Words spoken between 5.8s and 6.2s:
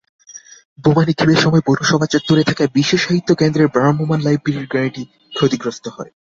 হয়।